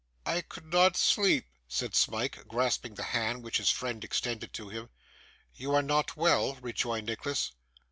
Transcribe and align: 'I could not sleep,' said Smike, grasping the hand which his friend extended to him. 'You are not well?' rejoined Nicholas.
'I 0.25 0.41
could 0.49 0.65
not 0.73 0.97
sleep,' 0.97 1.45
said 1.67 1.93
Smike, 1.93 2.47
grasping 2.47 2.95
the 2.95 3.03
hand 3.13 3.43
which 3.43 3.57
his 3.57 3.69
friend 3.69 4.03
extended 4.03 4.51
to 4.53 4.69
him. 4.69 4.89
'You 5.53 5.75
are 5.75 5.83
not 5.83 6.17
well?' 6.17 6.55
rejoined 6.59 7.05
Nicholas. 7.05 7.51